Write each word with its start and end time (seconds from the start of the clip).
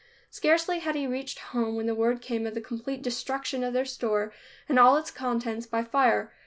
Scarcely 0.31 0.79
had 0.79 0.95
he 0.95 1.05
reached 1.05 1.37
home 1.53 1.75
when 1.75 1.95
word 1.95 2.21
came 2.23 2.47
of 2.47 2.55
the 2.55 2.59
complete 2.59 3.03
destruction 3.03 3.63
of 3.63 3.71
their 3.73 3.85
store 3.85 4.33
and 4.67 4.79
all 4.79 4.97
its 4.97 5.11
contents 5.11 5.67
by 5.67 5.83
fire. 5.83 6.33